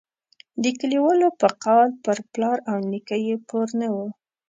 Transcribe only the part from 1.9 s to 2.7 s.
پر پلار